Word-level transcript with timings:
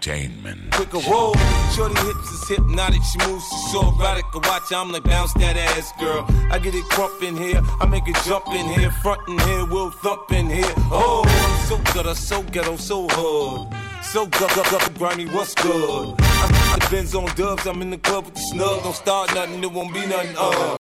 3 0.00 0.12
forgot 0.12 0.46
Entertainment. 0.46 0.72
quicker 0.72 1.10
roll. 1.10 1.34
Shorty 1.74 1.94
hips 2.06 2.30
is 2.32 2.48
hypnotic, 2.48 3.02
she 3.02 3.18
moves, 3.26 3.44
she's 3.48 3.72
so 3.72 3.80
erotic. 3.94 4.24
I 4.34 4.38
watch, 4.48 4.72
I'm 4.72 4.90
like 4.92 5.04
bounce 5.04 5.32
that 5.34 5.56
ass, 5.56 5.92
girl. 5.98 6.24
I 6.50 6.58
get 6.58 6.74
it 6.74 6.84
crump 6.84 7.22
in 7.22 7.36
here, 7.36 7.60
I 7.80 7.86
make 7.86 8.06
it 8.08 8.16
jump 8.24 8.48
in 8.48 8.66
here, 8.66 8.90
front 9.02 9.20
in 9.28 9.38
here, 9.38 9.64
we'll 9.66 9.90
thump 9.90 10.32
in 10.32 10.48
here. 10.48 10.72
Oh, 10.90 11.24
I'm 11.26 11.66
so 11.66 11.92
good, 11.92 12.06
I'm 12.06 12.14
so 12.14 12.42
ghetto, 12.42 12.76
so 12.76 13.06
hood. 13.10 13.68
So 14.02 14.26
gut, 14.26 14.54
gut, 14.54 14.70
gut, 14.70 14.94
grimy, 14.94 15.26
what's 15.26 15.54
good? 15.54 16.14
I, 16.18 16.78
I 16.80 16.90
Benz 16.90 17.14
on 17.14 17.26
dubs, 17.34 17.66
I'm 17.66 17.82
in 17.82 17.90
the 17.90 17.98
club 17.98 18.26
with 18.26 18.34
the 18.34 18.40
snug. 18.40 18.82
Don't 18.82 18.94
start 18.94 19.34
nothing, 19.34 19.62
it 19.62 19.72
won't 19.72 19.92
be 19.92 20.06
nothing. 20.06 20.34
Uh. 20.38 20.76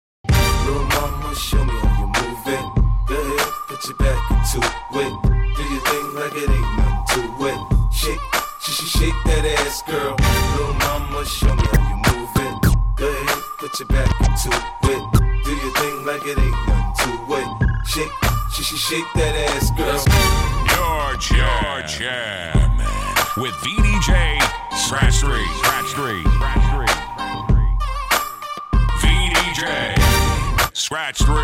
Little 0.66 0.84
mama, 0.86 1.36
show 1.36 1.64
me 1.64 1.74
how 1.74 2.00
you 2.00 2.08
move 2.08 2.48
it. 2.48 2.66
Go 3.08 3.16
ahead, 3.16 3.52
put 3.68 3.86
your 3.86 3.98
back 3.98 4.32
into 4.32 4.60
it. 5.04 5.14
Do 5.56 5.64
your 5.64 5.82
thing 5.90 6.16
like 6.16 6.36
it 6.36 6.50
ain't 6.50 6.78
nothing 6.78 7.38
to 7.38 7.48
it. 7.48 7.94
Shake, 7.94 8.20
she, 8.72 8.86
shake 8.86 9.14
that 9.26 9.44
ass, 9.60 9.82
girl. 9.84 10.16
Little 10.56 10.74
mama, 10.88 11.26
show 11.26 11.54
me 11.54 11.64
how 11.76 11.84
you 11.92 11.98
move 12.08 12.32
it. 12.40 12.56
Go 12.96 13.08
ahead, 13.10 13.44
put 13.60 13.78
your 13.80 13.88
back 13.90 14.08
into 14.22 14.50
it. 14.88 15.04
Do 15.44 15.52
your 15.52 15.74
thing 15.76 16.06
like 16.06 16.24
it 16.26 16.40
ain't 16.40 16.56
nothing 16.68 16.96
to 17.04 17.12
it. 17.36 17.48
Shake, 17.86 18.12
she, 18.56 18.64
she 18.64 18.78
shake 18.78 19.10
that 19.16 19.36
ass, 19.52 19.72
girl. 19.76 20.00
Your 20.72 21.18
jam. 21.20 21.36
Your 21.36 21.84
jam. 21.88 22.80
With 23.38 23.52
VDJ 23.60 24.40
Scratch 24.88 25.20
3. 25.20 25.44
Scratch 25.60 25.92
3. 25.92 26.24
Scratch 26.24 26.66
3. 26.72 26.88
VDJ 29.04 29.68
Scratch 30.74 31.20
3. 31.20 31.36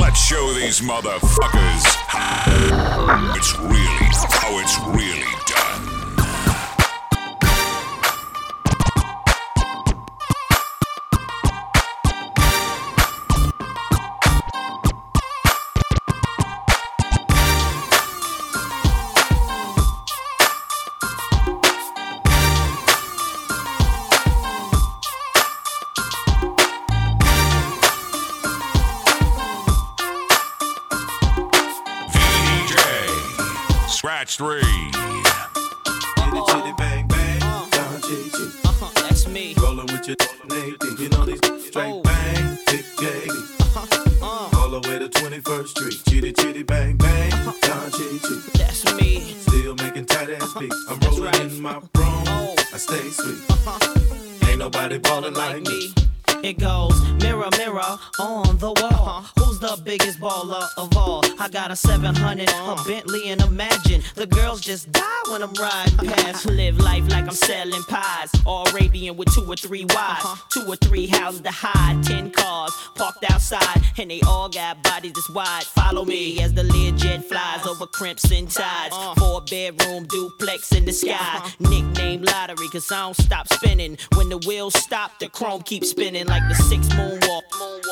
Let's 0.00 0.18
show 0.18 0.52
these 0.54 0.80
motherfuckers 0.80 1.84
how 2.08 3.34
it's 3.36 3.56
really, 3.60 4.10
how 4.30 4.58
it's 4.58 4.78
really 4.88 5.26
got 61.66 61.72
a 61.72 61.76
700, 61.76 62.48
a 62.48 62.76
Bentley, 62.86 63.28
and 63.30 63.40
imagine. 63.42 64.00
The 64.14 64.26
girls 64.26 64.60
just 64.60 64.92
die 64.92 65.02
when 65.30 65.42
I'm 65.42 65.52
riding 65.54 66.15
selling 67.36 67.82
pies. 67.84 68.30
All 68.44 68.68
Arabian 68.70 69.16
with 69.16 69.32
two 69.34 69.44
or 69.50 69.56
three 69.56 69.84
wives, 69.84 70.24
uh-huh. 70.24 70.36
two 70.50 70.70
or 70.70 70.76
three 70.76 71.06
houses 71.06 71.40
to 71.42 71.50
hide, 71.50 72.02
ten 72.02 72.30
cars 72.30 72.72
parked 72.94 73.24
outside, 73.30 73.82
and 73.98 74.10
they 74.10 74.20
all 74.22 74.48
got 74.48 74.82
bodies 74.82 75.12
this 75.12 75.28
wide. 75.30 75.64
Follow 75.64 76.04
me 76.04 76.40
as 76.42 76.52
the 76.54 76.62
Learjet 76.62 77.24
flies 77.24 77.60
uh-huh. 77.60 77.70
over 77.70 77.86
crimson 77.86 78.46
tides. 78.46 78.94
Uh-huh. 78.94 79.14
Four 79.14 79.42
bedroom 79.42 80.06
duplex 80.06 80.72
in 80.72 80.84
the 80.84 80.92
sky. 80.92 81.50
Nickname 81.60 82.22
lottery, 82.22 82.68
cause 82.68 82.90
I 82.90 83.00
don't 83.02 83.16
stop 83.16 83.52
spinning. 83.52 83.98
When 84.14 84.28
the 84.28 84.38
wheels 84.38 84.74
stop, 84.74 85.18
the 85.18 85.28
chrome 85.28 85.62
keeps 85.62 85.90
spinning 85.90 86.26
like 86.26 86.42
the 86.48 86.54
six 86.54 86.88
moonwalk. 86.88 87.42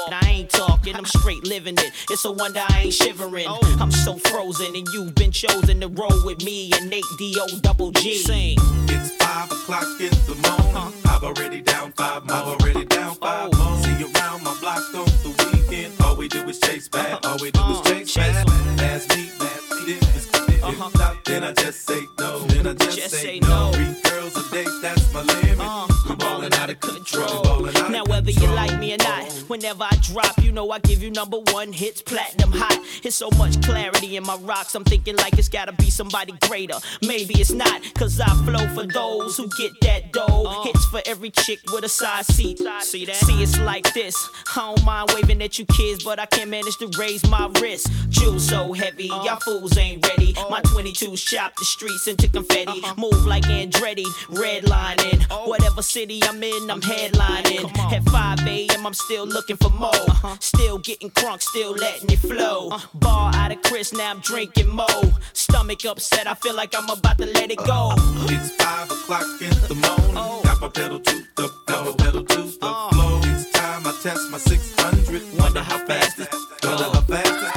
And 0.07 0.15
I 0.15 0.29
ain't 0.29 0.51
talking, 0.51 0.95
I'm 0.97 1.05
straight 1.05 1.45
living 1.45 1.75
it. 1.79 1.93
It's 2.11 2.25
a 2.25 2.33
wonder 2.33 2.63
I 2.69 2.83
ain't 2.83 2.95
shivering. 2.95 3.47
Oh. 3.49 3.79
I'm 3.81 3.91
so 3.91 4.17
frozen, 4.17 4.75
and 4.75 4.87
you've 4.93 5.15
been 5.15 5.33
chosen 5.33 5.81
to 5.81 5.89
roll 5.89 6.25
with 6.25 6.45
me 6.45 6.71
and 6.75 6.91
Nate 6.91 7.05
D.O. 7.19 7.59
double 7.61 7.91
G. 7.93 8.19
Sing. 8.19 8.57
It's 8.89 9.17
five 9.35 9.51
o'clock 9.51 10.01
in 10.01 10.15
the 10.29 10.37
morning. 10.47 10.95
I've 11.07 11.25
already 11.25 11.61
down 11.61 11.91
five, 11.93 12.23
I've 12.31 12.47
already 12.47 12.85
down 12.85 13.15
five. 13.17 13.51
Oh. 13.55 13.83
See 13.83 13.97
you 13.99 14.09
around 14.15 14.45
my 14.45 14.57
block 14.61 14.83
on 14.95 15.07
the 15.25 15.31
weekend. 15.53 15.95
All 16.03 16.17
we 16.17 16.29
do 16.29 16.49
is 16.49 16.61
chase 16.61 16.89
bad, 16.89 17.25
all 17.27 17.39
we 17.41 17.51
do 17.51 17.61
is 17.73 17.81
chase 17.81 18.13
chase 18.13 18.45
bad. 18.45 18.81
Ask 18.81 19.09
me, 19.11 19.31
ask 19.41 20.34
me 20.67 20.75
if 20.75 20.81
it's 20.81 20.95
if 20.95 21.01
Uh-huh. 21.01 21.13
not, 21.15 21.25
then 21.25 21.45
I 21.45 21.53
just 21.53 21.87
say 21.87 22.03
no. 22.19 22.39
Then 22.41 22.67
I 22.67 22.75
just, 22.75 22.99
Just 22.99 23.15
say, 23.15 23.41
no. 23.41 23.49
no. 23.49 23.73
Three 23.73 24.11
girls 24.11 24.37
a 24.37 24.51
day, 24.51 24.65
that's 24.83 25.13
my 25.13 25.23
limit. 25.23 25.59
Uh, 25.61 25.87
we 26.09 26.15
ballin' 26.17 26.53
out 26.55 26.71
of 26.71 26.81
control. 26.81 27.67
Out 27.69 27.91
Now 27.91 28.03
of 28.03 28.09
whether 28.09 28.31
you 28.31 28.47
like 28.49 28.79
me 28.79 28.95
or 28.95 28.99
not, 28.99 29.31
whenever 29.49 29.85
I 29.85 29.97
drop, 30.03 30.43
you 30.43 30.53
know 30.53 30.71
I 30.71 30.79
give 30.81 31.03
you 31.03 31.11
number 31.11 31.39
one 31.53 31.73
hits, 31.73 32.03
platinum 32.03 32.53
hot. 32.53 32.79
It's 33.03 33.17
so 33.17 33.31
much 33.39 33.61
clarity 33.63 34.17
in 34.17 34.25
my 34.25 34.37
rocks, 34.37 34.75
I'm 34.75 34.85
thinking 34.85 35.17
like 35.17 35.39
it's 35.39 35.49
gotta 35.49 35.73
be 35.73 35.91
somebody 35.91 36.33
greater. 36.49 36.79
Maybe 37.03 37.35
it's 37.41 37.51
not, 37.53 37.83
cause 37.95 38.21
I 38.21 38.29
flow 38.45 38.67
for 38.75 38.87
those 38.87 39.37
who 39.37 39.49
get 39.59 39.73
that 39.83 40.13
dough. 40.13 40.63
Hits 40.65 40.85
for 40.87 41.01
every 41.07 41.31
chick 41.31 41.61
with 41.73 41.85
a 41.85 41.89
side 41.89 42.25
seat. 42.27 42.59
See 42.83 43.05
that? 43.07 43.17
See, 43.17 43.43
it's 43.43 43.59
like 43.61 43.93
this. 43.95 44.17
I 44.57 44.61
don't 44.75 44.85
mind 44.85 45.11
waving 45.15 45.43
at 45.43 45.59
you 45.59 45.67
kids, 45.67 46.05
but 46.05 46.19
I 46.19 46.27
can't 46.27 46.51
manage 46.51 46.77
to 46.79 46.89
raise 46.99 47.29
my 47.29 47.51
wrist. 47.61 47.89
Jewels 48.09 48.47
so 48.47 48.73
heavy, 48.73 49.07
y'all 49.07 49.37
fools 49.41 49.77
ain't 49.79 50.07
ready. 50.09 50.35
My 50.55 50.61
22 50.61 51.17
shop 51.17 51.57
the 51.57 51.65
streets 51.65 52.07
into 52.07 52.29
confetti. 52.29 52.81
Move 52.97 53.27
like 53.27 53.43
Andretti, 53.43 54.05
redlining. 54.31 55.21
Whatever 55.49 55.83
city 55.83 56.21
I'm 56.23 56.41
in, 56.45 56.71
I'm 56.71 56.81
headlining. 56.81 57.77
At 57.93 58.05
5 58.05 58.47
a.m., 58.47 58.87
I'm 58.87 58.95
still 58.95 59.27
looking 59.27 59.57
for 59.57 59.71
more. 59.71 59.91
Still 60.39 60.79
getting 60.79 61.11
crunk, 61.11 61.43
still 61.43 61.73
letting 61.73 62.09
it 62.09 62.21
flow. 62.21 62.71
Bar 62.95 63.33
out 63.35 63.51
of 63.51 63.63
Cris, 63.63 63.93
now 63.93 64.11
I'm 64.13 64.21
drinking 64.21 64.69
mo. 64.69 64.87
Stomach 65.33 65.85
upset, 65.87 66.29
I 66.29 66.35
feel 66.35 66.55
like 66.55 66.73
I'm 66.79 66.89
about 66.89 67.19
to 67.19 67.27
let 67.27 67.51
it 67.51 67.59
go. 67.59 67.91
Uh-huh. 67.91 68.29
It's 68.31 68.55
five 68.55 68.89
o'clock 68.89 69.27
in 69.43 69.51
the 69.67 69.75
morning. 69.75 70.15
Oh. 70.17 70.41
Got 70.45 70.61
my 70.61 70.69
pedal 70.69 71.01
to 71.01 71.17
the 71.35 71.51
got 71.67 71.85
my 71.85 71.93
pedal 72.05 72.23
to 72.23 72.43
the 72.43 72.59
Uh. 72.63 72.91
floor. 72.91 73.21
It's 73.25 73.51
time 73.51 73.85
I 73.89 73.93
test 74.05 74.31
my 74.31 74.39
600. 74.39 75.21
Wonder 75.37 75.63
how 75.65 75.85
fast 75.85 76.21
it, 76.21 76.33
wonder 76.63 76.85
how 76.85 77.01
fast 77.01 77.43
it. 77.43 77.53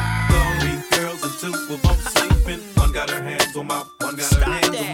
Three 0.61 0.97
girls 0.97 1.21
and 1.23 1.33
two 1.39 1.53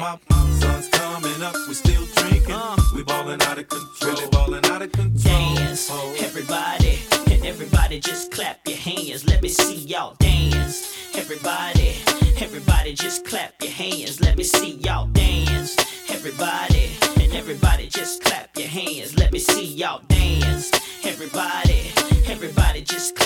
her 0.03 0.19
Stop 0.19 0.31
hands 0.31 0.59
that. 0.59 0.71
on 0.75 0.77
my. 0.77 0.79
Sun's 0.81 0.89
coming 0.89 1.43
up, 1.43 1.55
we 1.67 1.73
still 1.73 2.05
drinking. 2.15 2.51
Uh. 2.55 2.77
We 2.95 3.03
ballin' 3.03 3.41
out 3.43 3.57
of 3.59 3.67
control, 3.69 4.13
really 4.13 4.27
ballin' 4.29 4.65
out 4.65 4.81
of 4.81 4.91
control. 4.91 5.55
dance. 5.55 5.89
Oh. 5.91 6.15
Everybody, 6.19 6.99
and 7.31 7.45
everybody 7.45 7.99
just 7.99 8.31
clap 8.31 8.59
your 8.67 8.77
hands. 8.77 9.25
Let 9.27 9.41
me 9.41 9.49
see 9.49 9.75
y'all 9.75 10.15
dance. 10.19 10.95
Everybody, 11.15 11.95
everybody 12.41 12.93
just 12.93 13.25
clap 13.25 13.53
your 13.61 13.71
hands. 13.71 14.21
Let 14.21 14.37
me 14.37 14.43
see 14.43 14.73
y'all 14.77 15.07
dance. 15.07 15.77
Everybody, 16.09 16.91
and 17.21 17.33
everybody 17.33 17.87
just 17.87 18.23
clap 18.23 18.57
your 18.57 18.67
hands. 18.67 19.17
Let 19.17 19.31
me 19.31 19.39
see 19.39 19.65
y'all 19.65 20.01
dance. 20.07 20.71
Everybody, 21.05 21.91
everybody 22.27 22.81
just 22.81 23.15
clap 23.15 23.22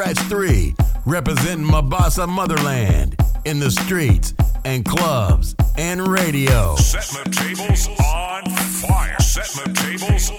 Scratch 0.00 0.18
3, 0.30 0.74
representing 1.04 1.66
Mombasa 1.66 2.26
motherland 2.26 3.16
in 3.44 3.58
the 3.58 3.70
streets 3.70 4.32
and 4.64 4.82
clubs 4.82 5.54
and 5.76 6.08
radio. 6.08 6.74
Setting 6.76 7.22
the 7.22 7.36
tables 7.36 7.86
on 8.02 8.48
fire. 8.48 9.20
Setting 9.20 9.74
the 9.74 9.78
tables 9.78 10.30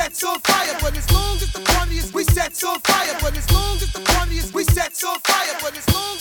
sets 0.00 0.24
on 0.24 0.40
fire, 0.40 0.78
but 0.80 0.96
as 0.96 1.12
long 1.12 1.36
as 1.36 1.52
the 1.52 1.60
party 1.60 1.96
is, 1.98 2.10
we 2.14 2.24
sets 2.24 2.64
on 2.64 2.80
fire, 2.80 3.14
but 3.20 3.36
as 3.36 3.52
long 3.52 3.76
as 3.76 3.92
the 3.92 4.00
party 4.00 4.36
is, 4.38 4.50
we 4.54 4.64
sets 4.64 5.04
on 5.04 5.18
fire, 5.20 5.54
but 5.60 5.76
as 5.76 5.86
long 5.94 6.19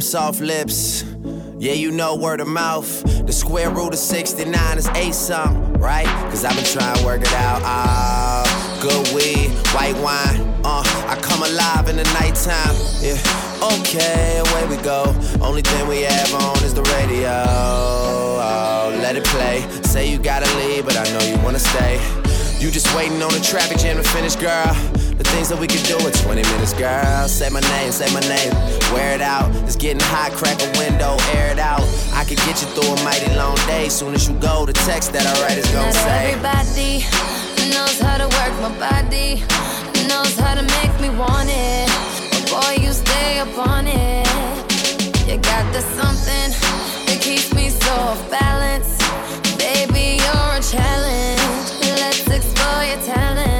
soft 0.00 0.40
lips. 0.40 1.04
Yeah, 1.58 1.72
you 1.72 1.90
know 1.90 2.16
word 2.16 2.40
of 2.40 2.48
mouth. 2.48 3.02
The 3.26 3.32
square 3.32 3.70
root 3.70 3.92
of 3.92 3.98
69 3.98 4.78
is 4.78 4.88
eight 4.88 5.14
something, 5.14 5.72
right? 5.74 6.06
Cause 6.30 6.44
I've 6.44 6.54
been 6.56 6.64
trying 6.64 6.96
to 6.98 7.04
work 7.04 7.22
it 7.22 7.32
out. 7.32 7.62
Ah, 7.64 8.78
good 8.82 9.06
weed, 9.14 9.50
white 9.74 9.96
wine. 9.96 10.40
Uh, 10.64 10.82
I 11.06 11.18
come 11.22 11.42
alive 11.42 11.88
in 11.88 11.96
the 11.96 12.04
nighttime. 12.20 12.76
Yeah, 13.00 13.16
okay, 13.80 14.38
away 14.38 14.76
we 14.76 14.82
go. 14.82 15.14
Only 15.40 15.62
thing 15.62 15.88
we 15.88 16.02
have 16.02 16.34
on 16.34 16.56
is 16.64 16.74
the 16.74 16.82
radio. 16.98 17.44
Oh, 17.46 18.98
let 19.02 19.16
it 19.16 19.24
play. 19.24 19.66
Say 19.82 20.10
you 20.10 20.18
gotta 20.18 20.52
leave, 20.58 20.84
but 20.84 20.96
I 20.96 21.04
know 21.12 21.24
you 21.24 21.42
wanna 21.42 21.58
stay. 21.58 22.00
You 22.58 22.70
just 22.70 22.94
waiting 22.94 23.22
on 23.22 23.32
the 23.32 23.40
traffic 23.40 23.78
jam 23.78 23.96
to 23.96 24.02
finish, 24.02 24.36
girl. 24.36 24.74
The 25.16 25.24
things 25.32 25.48
that 25.48 25.58
we 25.58 25.66
could 25.66 25.82
do 25.88 25.96
in 25.96 26.12
20 26.12 26.42
minutes, 26.42 26.74
girl. 26.74 27.26
Say 27.26 27.48
my 27.48 27.60
name, 27.72 27.90
say 27.90 28.12
my 28.12 28.20
name. 28.28 28.52
Wear 28.92 29.14
it 29.14 29.22
out. 29.22 29.48
It's 29.64 29.76
getting 29.76 30.04
hot, 30.12 30.32
crack 30.32 30.60
a 30.60 30.68
window, 30.76 31.16
air 31.32 31.52
it 31.52 31.58
out. 31.58 31.80
I 32.12 32.24
can 32.24 32.36
get 32.44 32.60
you 32.60 32.68
through 32.76 32.92
a 32.92 33.04
mighty 33.04 33.32
long 33.34 33.56
day. 33.64 33.88
Soon 33.88 34.12
as 34.12 34.28
you 34.28 34.34
go, 34.40 34.66
the 34.66 34.74
text 34.84 35.12
that 35.14 35.24
I 35.24 35.32
write 35.40 35.56
is 35.56 35.64
gonna 35.72 35.88
Not 35.88 36.04
say. 36.04 36.36
Everybody 36.36 37.08
knows 37.72 37.96
how 37.98 38.20
to 38.20 38.28
work 38.28 38.52
my 38.60 38.72
body, 38.76 39.40
knows 40.04 40.36
how 40.36 40.52
to 40.52 40.64
make 40.84 40.92
me 41.00 41.08
want 41.08 41.48
it. 41.48 41.88
But 42.30 42.44
boy, 42.52 42.84
you 42.84 42.92
stay 42.92 43.38
up 43.40 43.56
on 43.56 43.88
it. 43.88 44.28
You 45.24 45.40
got 45.40 45.64
the 45.72 45.80
something 45.96 46.52
that 47.08 47.18
keeps 47.24 47.54
me 47.54 47.70
so 47.70 47.92
off 48.12 48.20
balance. 48.30 49.00
Baby, 49.56 50.20
you're 50.20 50.52
a 50.52 50.62
challenge. 50.62 51.72
Let's 52.04 52.28
explore 52.28 52.84
your 52.84 53.00
talent. 53.00 53.55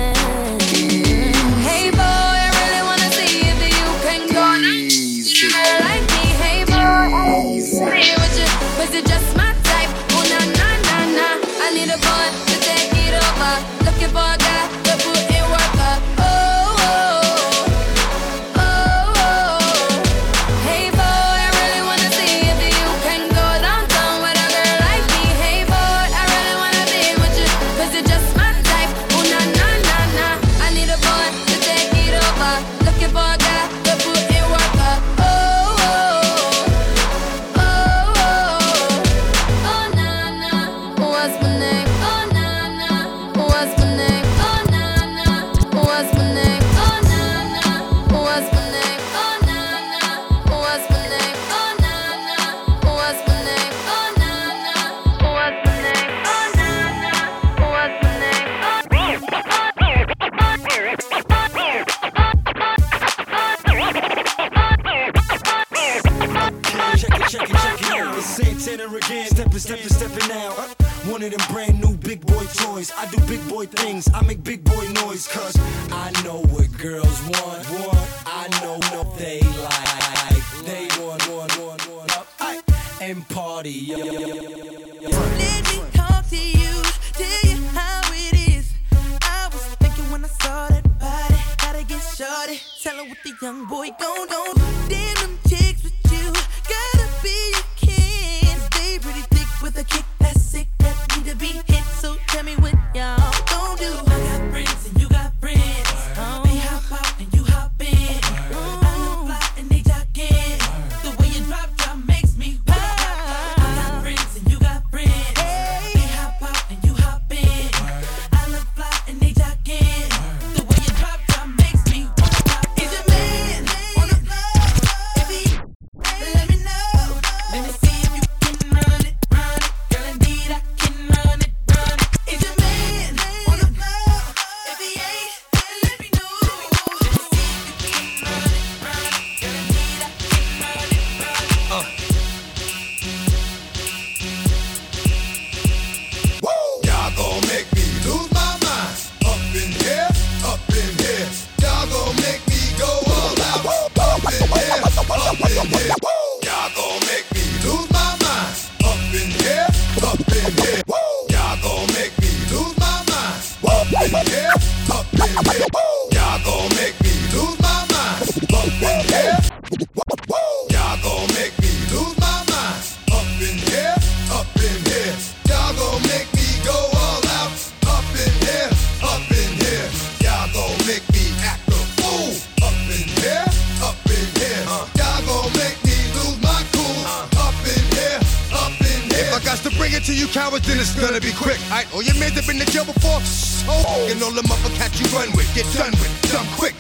quick, 195.47 195.65
get 195.65 195.75
done 195.75 195.93
with, 196.01 196.33
dumb 196.33 196.47
quick. 196.57 196.75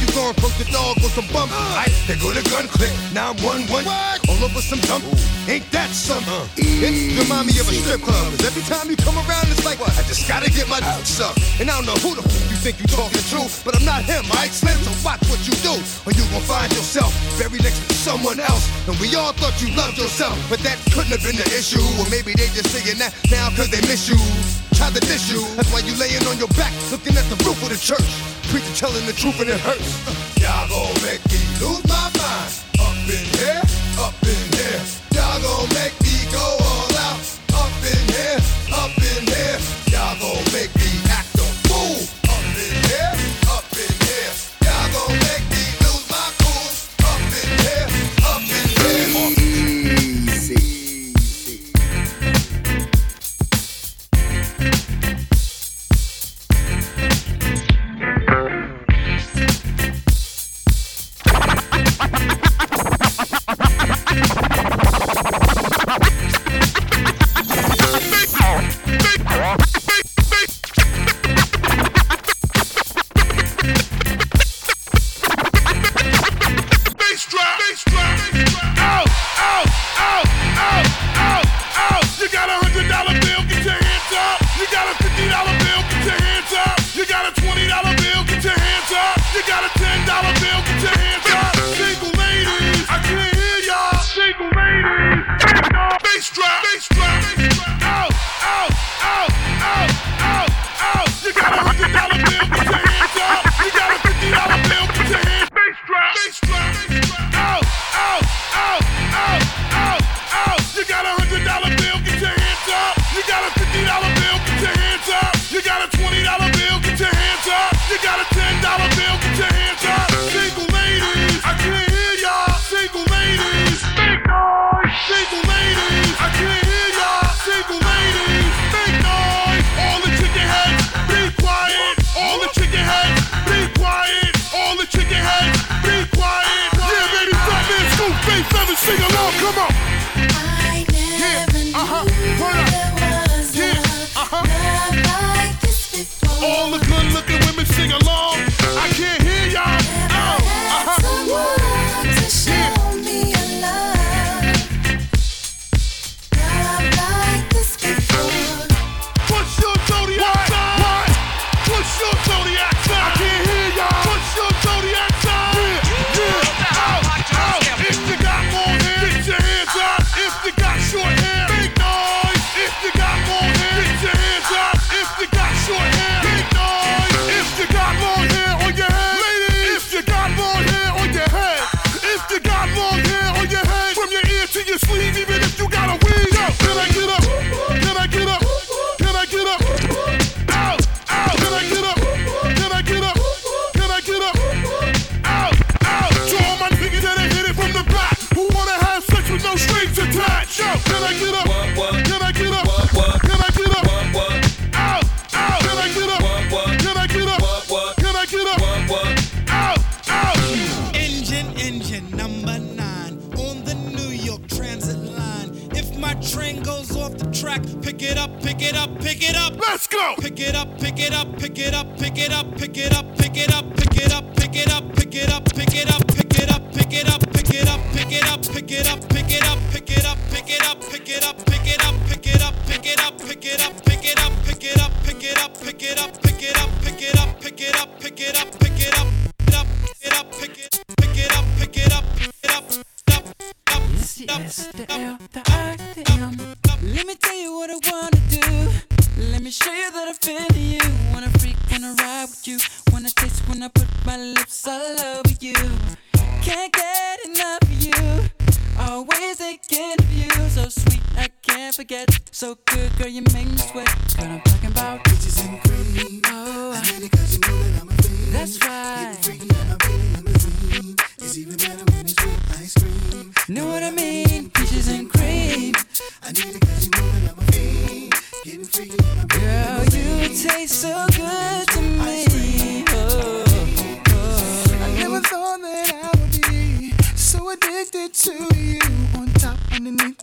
You 0.00 0.06
gon' 0.12 0.34
poke 0.34 0.52
the 0.58 0.68
dog 0.70 0.98
or 0.98 1.08
some 1.14 1.26
bump. 1.32 1.52
I, 1.54 1.88
they 2.06 2.16
go 2.18 2.34
to 2.34 2.42
gun 2.50 2.68
click, 2.68 2.92
now 3.14 3.32
one 3.40 3.62
one. 3.70 3.86
All 4.28 4.44
over 4.44 4.60
some 4.60 4.80
dump. 4.90 5.04
Ain't 5.48 5.64
that 5.72 5.90
something? 5.90 6.28
Uh, 6.28 7.18
remind 7.18 7.46
me 7.46 7.56
of 7.58 7.66
a 7.70 7.74
strip 7.74 8.02
club. 8.02 8.30
Cause 8.36 8.44
every 8.44 8.62
time 8.68 8.90
you 8.90 8.96
come 8.96 9.16
around, 9.16 9.48
it's 9.48 9.64
like, 9.64 9.80
what? 9.80 9.90
I 9.96 10.02
just 10.04 10.28
gotta 10.28 10.50
get 10.50 10.68
my 10.68 10.80
dicks 10.80 11.20
up. 11.20 11.36
And 11.58 11.70
I 11.70 11.78
don't 11.78 11.86
know 11.86 11.98
who 12.02 12.14
the 12.14 12.22
f 12.22 12.34
you 12.50 12.58
think 12.58 12.78
you 12.82 12.86
talking 12.90 13.22
to, 13.32 13.40
but 13.64 13.74
I'm 13.78 13.86
not 13.86 14.04
him. 14.04 14.26
I 14.34 14.46
explain, 14.46 14.76
so 14.82 14.92
watch 15.06 15.22
what 15.30 15.40
you 15.46 15.54
do, 15.62 15.74
or 16.04 16.12
you 16.12 16.24
gon' 16.34 16.44
find 16.44 16.70
yourself 16.74 17.14
buried 17.38 17.62
next 17.62 17.80
to 17.88 17.94
someone 17.94 18.40
else. 18.40 18.66
And 18.86 18.98
we 18.98 19.14
all 19.14 19.32
thought 19.32 19.56
you 19.62 19.72
loved 19.74 19.96
yourself, 19.96 20.36
but 20.50 20.60
that 20.66 20.76
couldn't 20.92 21.14
have 21.14 21.22
been 21.22 21.38
the 21.38 21.48
issue. 21.54 21.82
Or 22.02 22.06
maybe 22.10 22.34
they 22.34 22.50
just 22.52 22.70
saying 22.74 22.98
that 22.98 23.14
now 23.30 23.48
cause 23.56 23.70
they 23.70 23.80
miss 23.88 24.10
you 24.10 24.20
dishes. 24.90 25.56
That's 25.56 25.72
why 25.72 25.80
you 25.80 25.94
laying 25.96 26.26
on 26.26 26.38
your 26.38 26.48
back, 26.48 26.72
looking 26.90 27.16
at 27.16 27.24
the 27.30 27.36
roof 27.44 27.62
of 27.62 27.68
the 27.68 27.76
church. 27.76 28.10
Preacher 28.50 28.74
telling 28.74 29.06
the 29.06 29.12
truth 29.12 29.40
and 29.40 29.50
it 29.50 29.60
hurts. 29.60 30.40
Y'all 30.40 30.68
gon' 30.68 30.94
make 31.02 31.22
me 31.30 31.38
lose 31.60 31.84
my 31.86 32.10
mind. 32.18 32.52
Up 32.80 32.96
in 33.08 33.24
here. 33.38 33.71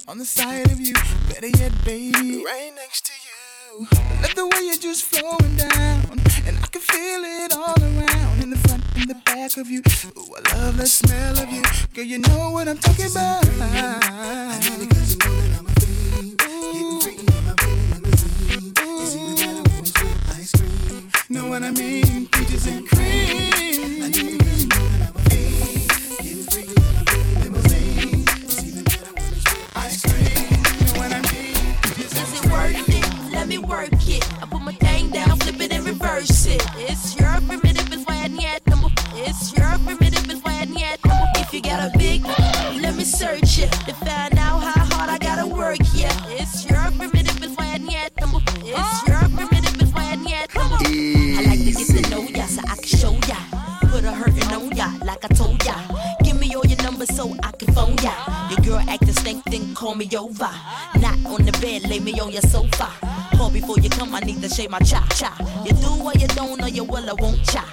on 0.10 0.18
the 0.18 0.26
side 0.26 0.72
of 0.72 0.80
you. 0.80 0.96
Better 1.30 1.50
yet, 1.60 1.72
baby, 1.86 2.44
right 2.44 2.72
next 2.76 3.06
to 3.06 3.14
you. 3.14 3.88
I 3.94 4.22
love 4.24 4.34
the 4.34 4.48
way 4.48 4.66
you're 4.66 4.78
just 4.78 5.04
flowing 5.04 5.56
down, 5.56 6.20
and 6.48 6.58
I 6.58 6.68
can 6.72 6.82
feel 6.82 7.22
it 7.24 7.54
all 7.56 7.78
around 7.80 8.42
in 8.42 8.50
the 8.50 8.58
front 8.58 8.84
and 8.96 9.08
the 9.08 9.22
back 9.24 9.56
of 9.58 9.70
you. 9.70 9.84
Ooh, 10.18 10.36
I 10.36 10.56
love 10.56 10.78
the 10.78 10.88
smell 10.88 11.38
of 11.38 11.52
you, 11.52 11.62
girl. 11.94 12.04
You 12.04 12.18
know 12.18 12.50
what 12.50 12.68
I'm 12.68 12.80
talking 12.80 13.06
about. 13.06 13.46
I 13.62 14.60
need 14.62 14.82
it 14.82 14.90
cause 14.90 15.16
know 15.16 15.42
that 15.42 15.60
I'm 15.60 15.68
a 15.68 15.74
fiend. 15.80 16.38
Getting 16.40 17.02
free, 17.02 17.18
I'm 17.48 17.58
feeling 17.58 17.92
like 17.92 18.02
the 18.02 18.18
scene. 18.18 18.74
It's 18.78 19.16
either 19.16 19.36
that 19.36 19.62
or 20.02 20.34
ice 20.34 20.52
cream. 20.58 21.12
Know 21.30 21.50
what 21.50 21.62
I 21.62 21.70
mean? 21.70 22.26
Peaches 22.30 22.66
and 22.66 22.90
cream. 22.90 24.04
I 24.04 24.10
need 24.10 24.49
me 33.50 33.58
work 33.58 33.90
it. 34.08 34.24
I 34.42 34.46
put 34.46 34.62
my 34.62 34.74
thing 34.74 35.10
down, 35.10 35.36
flip 35.40 35.60
it 35.60 35.74
and 35.74 35.84
reverse 35.84 36.46
it. 36.46 36.64
It's 36.78 37.20
your 37.20 37.34
primitive, 37.48 37.92
it's 37.92 38.06
wet. 38.06 38.26
I 38.26 38.28
need. 38.28 38.62
It's 39.16 39.58
your 39.58 39.68
primitive, 39.86 40.30
it's 40.30 40.44
wet. 40.44 40.68
I 40.68 40.72
need. 40.72 41.00
If 41.42 41.52
you 41.54 41.62
got 41.62 41.80
a 41.82 41.98
big, 41.98 42.24
let 42.80 42.96
me 42.96 43.04
search 43.04 43.58
it 43.58 43.72
to 43.72 43.94
find 43.96 44.38
out 44.38 44.60
how 44.60 44.86
hard 44.94 45.10
I 45.10 45.18
gotta 45.18 45.48
work. 45.48 45.80
Yeah, 45.96 46.14
it's 46.28 46.70
your 46.70 46.80
primitive, 46.92 47.42
it's 47.44 47.58
wet. 47.58 47.74
I 47.74 47.78
need. 47.80 48.12
It's 48.66 49.08
your 49.08 49.18
primitive, 49.18 49.82
it's 49.82 49.94
wet. 49.94 50.06
I 50.06 50.16
need 50.16 50.34
it. 50.34 50.56
I 50.56 51.42
like 51.50 51.60
to 51.66 51.72
get 51.72 51.88
to 51.88 52.10
know 52.12 52.22
ya 52.30 52.46
so 52.46 52.62
I 52.70 52.76
can 52.76 52.86
show 52.86 53.14
ya. 53.28 53.38
Put 53.90 54.04
a 54.04 54.12
hurtin' 54.12 54.54
on 54.54 54.76
ya 54.78 54.94
like 55.04 55.26
I 55.26 55.28
told 55.30 55.66
ya. 55.66 55.74
Give 56.24 56.40
me 56.40 56.54
all 56.56 56.66
your 56.66 56.82
numbers 56.84 57.16
so 57.16 57.36
I 57.42 57.52
can 57.54 57.74
phone 57.74 57.98
ya. 58.04 58.29
Your 58.50 58.60
girl 58.62 58.90
acting 58.90 59.14
stank, 59.14 59.44
then 59.46 59.76
call 59.76 59.96
me 59.96 60.10
over. 60.18 60.50
Not 61.00 61.18
on 61.26 61.46
the 61.46 61.52
bed, 61.62 61.88
lay 61.90 62.00
me 62.00 62.20
on 62.20 62.32
your 62.32 62.42
sofa. 62.42 62.90
Call 63.38 63.52
before 63.52 63.80
you 63.80 63.90
come, 63.90 64.16
I 64.16 64.22
need 64.22 64.42
to 64.42 64.50
shave 64.50 64.72
my 64.72 64.80
cha 64.80 65.06
cha. 65.12 65.36
You 65.66 65.74
do 65.74 66.04
or 66.04 66.14
you 66.14 66.28
don't, 66.28 66.62
or 66.62 66.68
you 66.68 66.84
will, 66.84 67.10
I 67.10 67.14
won't 67.14 67.44
cha. 67.46 67.64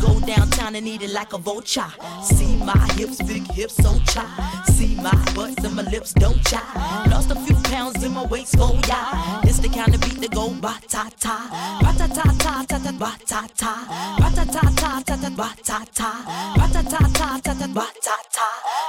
Go 0.00 0.20
downtown 0.20 0.74
and 0.74 0.86
eat 0.86 1.02
it 1.02 1.10
like 1.10 1.32
a 1.32 1.38
vulture. 1.38 1.90
See 2.22 2.56
my 2.56 2.78
hips, 2.94 3.22
big 3.22 3.50
hips, 3.52 3.76
so 3.76 3.98
chai. 4.06 4.26
See 4.72 4.94
my 4.96 5.14
butts 5.34 5.64
and 5.64 5.74
my 5.74 5.82
lips, 5.82 6.12
don't 6.12 6.42
chai. 6.44 6.62
Lost 7.10 7.30
a 7.30 7.36
few 7.36 7.56
pounds 7.70 8.02
in 8.04 8.12
my 8.12 8.24
waist, 8.26 8.56
go 8.56 8.78
yeah. 8.88 9.40
It's 9.44 9.58
the 9.58 9.68
kind 9.68 9.94
of 9.94 10.00
beat 10.00 10.20
that 10.20 10.30
go 10.32 10.48
ba 10.64 10.74
ta 10.88 11.08
ta, 11.18 11.36
ba 11.82 11.90
ta 11.98 12.06
ta 12.06 12.24
ta 12.44 12.54
ta 12.70 12.78
ta 12.78 12.92
ba 13.02 13.10
ta 13.30 13.40
ta, 13.60 13.72
ba 14.20 14.28
ta 14.36 14.44
ta 14.44 14.62
ta 14.80 14.90
ta 15.06 15.16
ta 15.22 15.30
ba 15.40 15.48
ta 15.68 15.78
ta, 15.98 16.10
ba 16.58 16.66
ta 16.72 16.82
ta 16.82 17.00
ta 17.18 17.28
ta 17.44 17.52
ta 17.60 17.68
ba 17.76 17.86
ta 18.04 18.16
ta, 18.34 18.46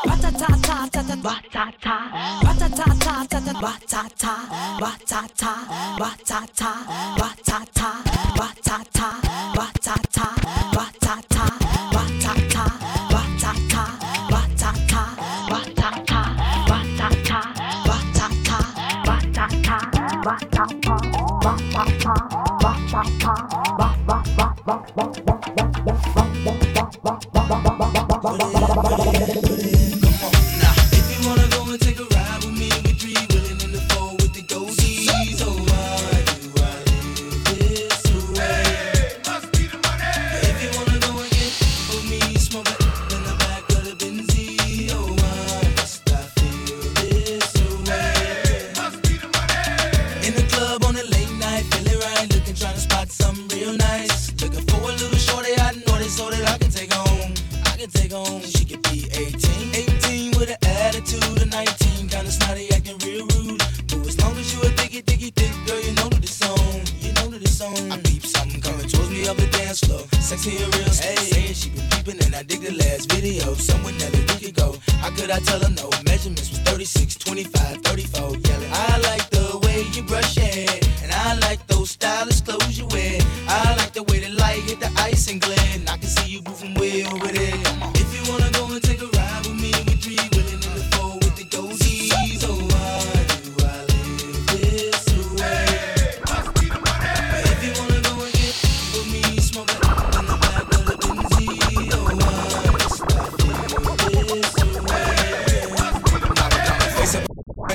ba 0.08 0.15
ta 0.21 0.31
ta 0.41 0.49
ta 0.67 0.77
ta 0.93 1.01
ta 1.10 1.15
ba 1.25 1.36
ta 1.53 1.63
ta, 1.84 1.95
ba 2.45 2.51
ta 2.60 2.67
ta 2.77 2.86
ta 3.03 3.15
ta 3.31 3.39
ta 3.45 3.53
ba 3.63 3.73
ta 3.91 4.01
ta, 4.21 4.34
ba 4.81 4.91
ta 5.10 5.21
ta, 5.41 5.53
ba 5.99 6.10
ta 6.29 6.39
ta, 6.60 6.71
ba 7.19 7.29
ta 7.47 7.60
ta, 7.77 7.89
ba 8.38 8.47
ta 8.63 8.77
ta. 8.97 9.44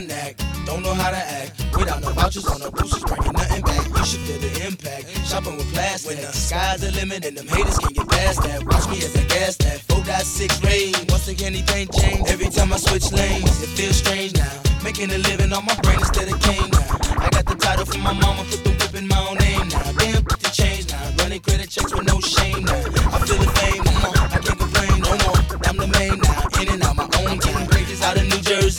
Don't 0.09 0.83
know 0.83 0.95
how 0.95 1.11
to 1.11 1.17
act. 1.17 1.61
Without 1.77 2.01
no 2.01 2.11
vouchers 2.11 2.47
on 2.47 2.61
the 2.61 2.71
boosters, 2.71 3.05
bringing 3.05 3.33
nothing 3.33 3.63
back. 3.63 3.85
You 3.87 4.05
should 4.05 4.21
feel 4.21 4.41
the 4.41 4.67
impact. 4.67 5.05
Shopping 5.27 5.57
with 5.57 5.71
plastic. 5.73 6.17
When 6.17 6.25
the 6.25 6.33
sky's 6.33 6.81
the 6.81 6.91
limit 6.93 7.25
and 7.27 7.37
them 7.37 7.49
haters 7.49 7.79
can't 7.79 7.95
get 7.95 8.09
past 8.09 8.43
that. 8.43 8.65
Watch 8.65 8.89
me 8.89 8.99
as 8.99 9.15
I 9.17 9.25
gas 9.25 9.57
that. 9.59 9.81
4.6 9.89 10.65
range. 10.65 11.11
Once 11.11 11.29
again, 11.29 11.55
anything 11.55 11.89
change. 11.89 12.29
Every 12.29 12.49
time 12.49 12.73
I 12.73 12.77
switch 12.79 13.13
lanes, 13.13 13.63
it 13.63 13.69
feels 13.77 13.97
strange 13.97 14.35
now. 14.35 14.51
Making 14.83 15.11
a 15.11 15.19
living 15.19 15.53
on 15.53 15.65
my 15.65 15.75
brain 15.83 15.99
instead 15.99 16.29
of 16.33 16.41
cane 16.41 16.71
now. 16.71 16.97
I 17.21 17.29
got 17.31 17.45
the 17.45 17.57
title 17.57 17.85
from 17.85 18.01
my 18.01 18.15
mama, 18.15 18.45
put 18.49 18.65
the 18.65 18.71
whip 18.71 18.95
in 18.95 19.07
my 19.07 19.21
own 19.29 19.37
name 19.39 19.69
now. 19.69 19.93
Damn, 19.99 20.25
put 20.25 20.41
the 20.41 20.51
change 20.51 20.89
now. 20.89 21.03
Running 21.19 21.41
credit 21.41 21.69
checks 21.69 21.93
with 21.93 22.07
no 22.07 22.21
shame 22.21 22.65
now. 22.65 22.81
I 23.13 23.19
feel 23.27 23.37
the 23.37 23.51
fame, 23.61 23.85
no. 23.85 24.09
I 24.33 24.39
can't 24.41 24.59
complain 24.59 24.97
no 25.05 25.13
more. 25.25 25.41
I'm 25.69 25.77
the 25.77 25.89
main 25.99 26.19
now. 26.21 26.30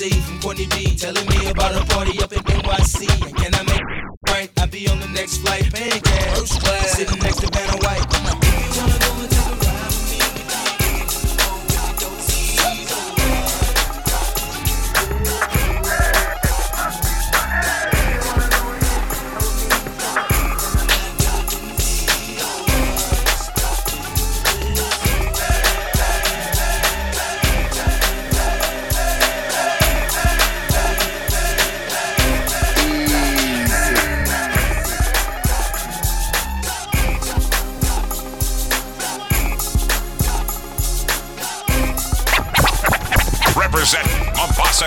New 0.02 0.10
from 0.10 0.40
Courtney 0.42 0.66
B. 0.66 0.96
Telling 0.96 1.28
me 1.28 1.52
about 1.52 1.76
a 1.76 1.86
party 1.94 2.20
up 2.24 2.34
in 2.34 2.40
NYC. 2.40 3.28
And 3.28 3.38
can 3.38 3.54
I 3.54 3.64
make 3.64 3.82
it 3.82 4.32
right? 4.32 4.50
I'll 4.58 4.68
be 4.68 4.88
on 4.88 5.00
the 5.00 5.08
next 5.10 5.38
flight. 5.38 5.72
Paying 5.72 6.02
cash. 6.02 6.40
First 6.40 6.60
class. 6.60 6.92
Sitting 6.94 7.20
next 7.20 7.42
to 7.42 7.48
Vanna 7.48 7.78
White. 7.78 8.11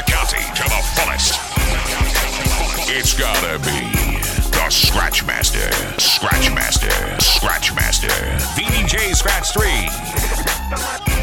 County 0.03 0.43
to 0.57 0.65
the 0.65 0.83
fullest. 0.97 1.39
It's 2.91 3.15
gotta 3.15 3.61
be 3.61 3.93
the 4.51 4.69
Scratch 4.69 5.25
Master, 5.25 5.71
Scratch 6.01 6.53
Master, 6.53 7.21
Scratch 7.21 7.73
Master, 7.77 8.09
VDJ 8.57 9.15
Scratch 9.15 9.53
3. 9.53 11.14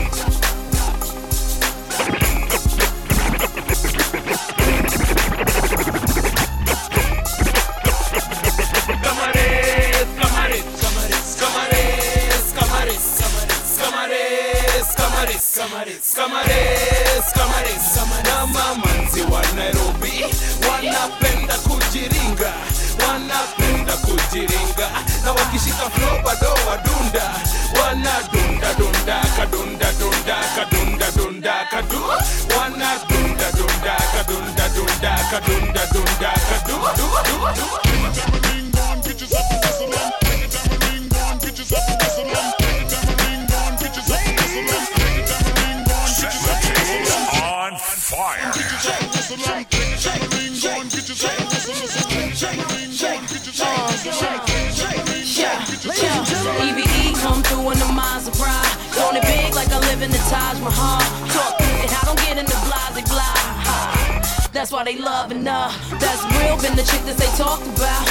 EVE 56.42 57.14
come 57.22 57.44
through 57.44 57.72
in 57.72 57.78
the 57.80 57.90
Maserati. 57.94 58.72
Doing 58.96 59.22
it 59.22 59.26
big 59.30 59.54
like 59.54 59.70
I 59.70 59.80
live 59.80 60.02
in 60.02 60.12
the 60.12 60.22
Taj 60.30 60.60
Mahal. 60.60 61.02
Talk 61.30 61.62
and 61.62 61.92
I 61.92 62.02
don't 62.06 62.20
get 62.26 62.38
in 62.38 62.46
the 62.46 62.60
blase 62.66 63.06
blah. 63.10 63.36
Ha. 63.66 64.50
That's 64.54 64.72
why 64.72 64.84
they 64.84 64.98
loving 64.98 65.46
her. 65.46 65.70
That's 66.00 66.24
real, 66.38 66.58
been 66.58 66.76
the 66.76 66.84
chick 66.84 67.04
that 67.06 67.18
they 67.18 67.32
talked 67.38 67.66
about. 67.66 68.06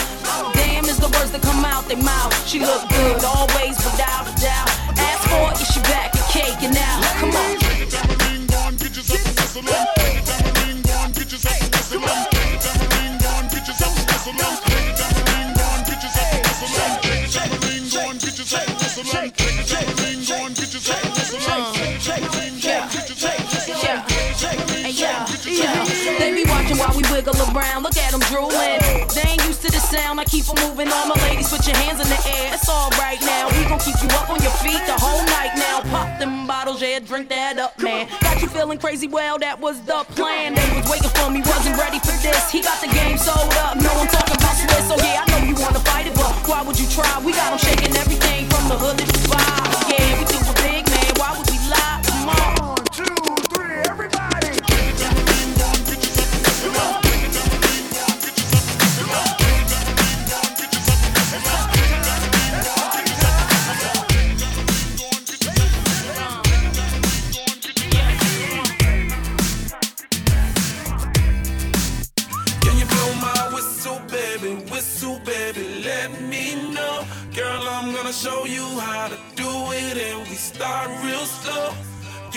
Damn 0.55 0.85
is 0.87 0.99
the 0.99 1.11
words 1.17 1.31
that 1.33 1.43
come 1.43 1.65
out 1.65 1.87
their 1.87 2.03
mouth. 2.03 2.33
She 2.47 2.61
look 2.61 2.89
good, 2.89 3.25
always 3.25 3.77
without 3.77 4.27
a 4.27 4.35
doubt. 4.41 4.71
Ask 4.99 5.23
for 5.29 5.51
it, 5.53 5.67
she 5.67 5.81
back 5.83 6.15
and 6.15 6.65
and 6.65 6.75
now. 6.75 7.01
Come 7.21 7.31
on. 7.31 7.61
They 13.99 14.70
while 26.91 26.97
we 26.99 27.03
wiggle 27.13 27.37
around. 27.55 27.83
Look 27.83 27.97
at 27.97 28.11
them 28.11 28.21
drooling. 28.31 28.81
They 29.15 29.27
ain't 29.27 29.45
used 29.47 29.63
to 29.63 29.71
the 29.71 29.81
sound. 29.81 30.21
I 30.21 30.25
keep 30.25 30.49
'em 30.49 30.57
moving. 30.67 30.89
All 30.93 31.07
my 31.07 31.15
ladies, 31.27 31.49
put 31.49 31.67
your 31.67 31.77
hands 31.77 32.01
in 32.01 32.09
the 32.09 32.21
air. 32.37 32.55
It's 32.55 32.69
all 32.69 32.91
right 32.99 33.21
now. 33.23 33.49
We 33.51 33.65
gon' 33.65 33.79
keep 33.81 33.97
you 34.03 34.09
up 34.19 34.31
on 34.31 34.41
your 34.43 34.53
feet 34.63 34.81
the 34.87 34.99
whole 34.99 35.23
night 35.39 35.53
now. 35.57 35.81
Pop 35.91 36.19
them 36.19 36.47
bottles, 36.47 36.81
yeah, 36.83 36.99
drink 36.99 37.29
that 37.29 37.59
up, 37.59 37.79
man. 37.79 38.09
Got 38.21 38.43
you 38.43 38.49
feeling 38.49 38.79
crazy? 38.79 39.07
Well, 39.09 39.39
that 39.39 39.61
was 39.61 39.81
the 39.83 40.05
plan. 40.17 40.55
They 40.55 40.69
was 40.75 40.91
waiting 40.91 41.11
for 41.11 41.31
me, 41.31 41.41
wasn't 41.43 41.77
ready 41.79 41.99
for 42.01 42.17
this. 42.23 42.51
He 42.51 42.61
got 42.61 42.81
the 42.81 42.89
game 42.89 43.19
sold 43.19 43.55
up. 43.65 43.77
No, 43.77 43.91
I'm 43.91 44.09
talking 44.09 44.37
about 44.37 44.57
Swiss. 44.57 44.89
So 44.89 44.97
yeah, 44.99 45.25
I 45.25 45.31
know 45.31 45.47
you 45.47 45.55
wanna 45.55 45.81
fight 45.81 46.07
it, 46.07 46.15
but 46.15 46.33
why 46.49 46.63
would 46.63 46.79
you 46.79 46.89
try? 46.89 47.11
We 47.21 47.33
got 47.33 47.53
'em 47.53 47.59
shaking 47.59 47.97
everything 47.97 48.49
from 48.51 48.69
the 48.69 48.77
hood 48.77 48.99
to 48.99 49.07
the 49.07 49.19
vibe. 49.29 49.91
Yeah, 49.91 50.30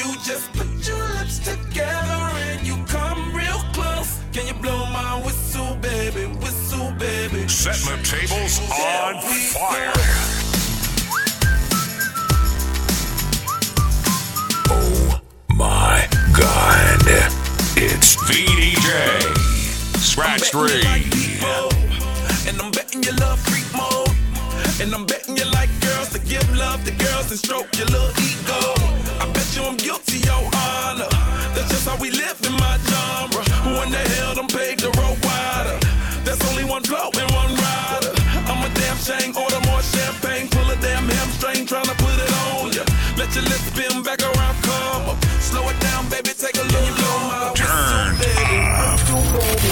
You 0.05 0.15
just 0.15 0.51
put 0.51 0.67
your 0.85 0.97
lips 1.15 1.39
together 1.39 2.23
and 2.49 2.67
you 2.67 2.75
come 2.87 3.33
real 3.33 3.59
close. 3.71 4.19
Can 4.33 4.47
you 4.47 4.53
blow 4.53 4.85
my 4.87 5.21
whistle, 5.23 5.75
baby? 5.75 6.25
Whistle, 6.39 6.91
baby. 6.99 7.47
Setting 7.47 7.95
the 7.95 8.03
tables 8.03 8.59
on 8.59 9.21
fire. 9.53 9.93
Oh 14.69 15.21
my 15.55 16.07
god. 16.37 16.99
It's 17.77 18.17
VDJ. 18.17 19.37
Scratch 19.99 20.51
3. 20.51 20.83
And 22.49 22.61
I'm 22.61 22.71
betting 22.71 23.03
you 23.03 23.13
love 23.13 23.39
freak 23.39 23.65
mode. 23.73 24.02
And 24.83 24.93
I'm 24.93 25.05
betting 25.05 25.37
you 25.37 25.45
like 25.55 25.69
girls 25.79 26.09
to 26.09 26.19
give 26.19 26.43
love 26.57 26.83
to 26.83 26.91
girls 26.91 27.31
and 27.31 27.39
stroke 27.39 27.71
your 27.79 27.87
little 27.87 28.11
ego. 28.19 28.59
I 29.15 29.31
bet 29.31 29.47
you 29.55 29.63
I'm 29.63 29.77
guilty, 29.77 30.19
your 30.19 30.43
honor. 30.43 31.07
That's 31.55 31.71
just 31.71 31.87
how 31.87 31.95
we 32.03 32.11
live 32.11 32.35
in 32.43 32.51
my 32.59 32.75
genre. 32.91 33.43
Who 33.63 33.79
in 33.79 33.91
the 33.95 34.03
hell 34.19 34.35
done 34.35 34.51
paved 34.51 34.81
the 34.83 34.91
road 34.99 35.15
wider? 35.23 35.79
There's 36.27 36.43
only 36.51 36.65
one 36.65 36.83
flow 36.83 37.15
and 37.15 37.31
one 37.31 37.55
rider. 37.55 38.11
I'm 38.51 38.59
a 38.59 38.69
damn 38.75 38.99
shame, 38.99 39.31
order 39.39 39.63
more 39.71 39.81
champagne, 39.87 40.49
pull 40.51 40.67
a 40.67 40.75
damn 40.83 41.07
hamstring, 41.07 41.63
tryna 41.63 41.95
put 42.03 42.19
it 42.19 42.31
on 42.51 42.75
ya. 42.75 42.83
Let 43.15 43.31
your 43.39 43.47
lips 43.47 43.71
spin 43.71 44.03
back 44.03 44.19
around, 44.19 44.55
come 44.67 45.15
up. 45.15 45.23
Slow 45.39 45.63
it 45.69 45.79
down, 45.79 46.09
baby, 46.09 46.35
take 46.35 46.59
a 46.59 46.65
look. 46.75 46.91
Blow 46.99 47.55
Turn. 47.55 49.02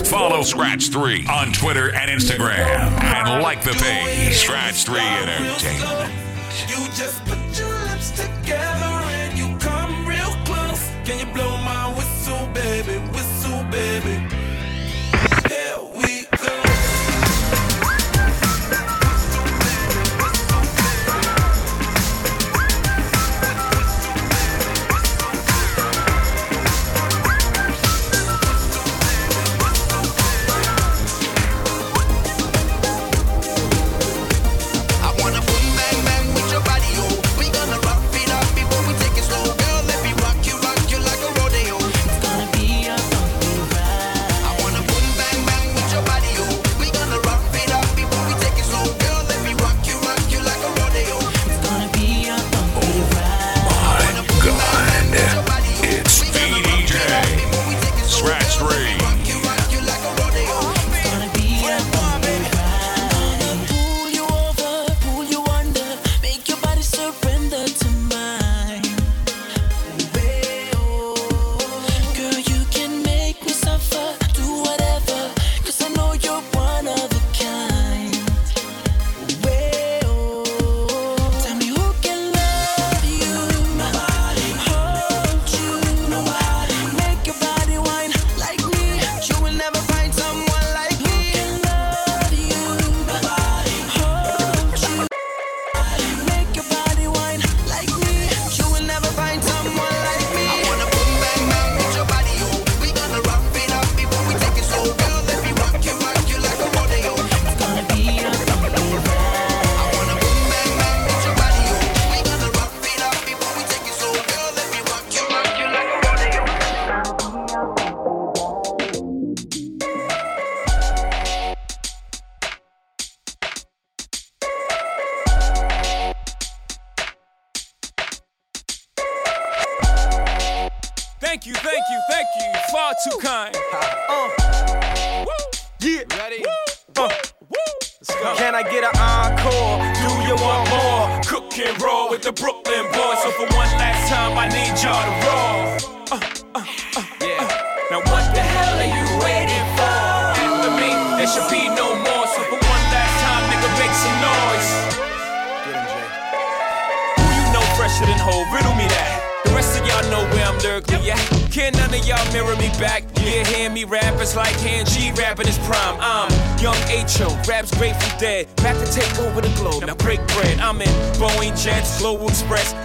Follow 0.05 0.41
Scratch 0.43 0.89
3 0.89 1.25
on 1.27 1.51
Twitter 1.53 1.93
and 1.93 2.09
Instagram. 2.09 2.91
And 3.01 3.41
like 3.41 3.63
the 3.63 3.71
page, 3.71 4.35
Scratch 4.35 4.83
3 4.83 4.99
Entertainment. 4.99 6.13
You 6.67 6.85
just 6.95 7.23
put 7.25 7.37
your 7.57 7.69
lips 7.85 8.11
together 8.11 8.91
and 9.15 9.37
you 9.37 9.57
come 9.57 10.05
real 10.05 10.33
close. 10.45 10.89
Can 11.05 11.19
you 11.19 11.33
blow 11.33 11.50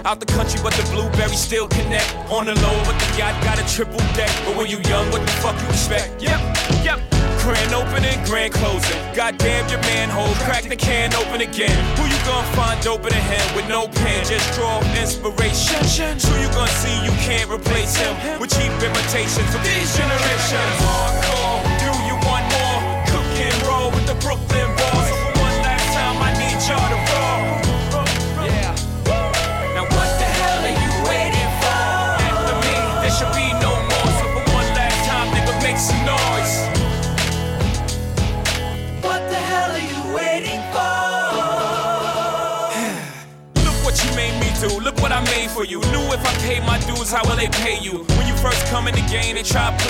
Out 0.07 0.21
the 0.21 0.27
country, 0.27 0.61
but 0.63 0.76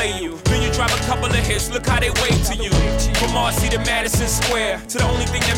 play 0.07 0.23
you. 0.23 0.37
Then 0.45 0.63
you 0.63 0.73
drop 0.73 0.91
a 0.91 1.03
couple 1.05 1.27
of 1.27 1.35
hits. 1.35 1.71
Look 1.71 1.87
how 1.87 2.01
they 2.01 2.11
wait 2.11 2.39
to 2.51 2.55
you. 2.57 2.71
From 3.19 3.33
Marcy 3.33 3.69
to 3.71 3.79
Madison 3.79 4.29
Square, 4.29 4.83
to 4.89 4.99
the 4.99 5.05
only 5.05 5.27
thing 5.27 5.41
that 5.43 5.56